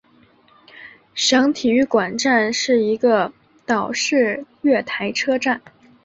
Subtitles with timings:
[1.13, 3.31] 省体育馆站是一个
[3.67, 5.61] 岛式月台车站。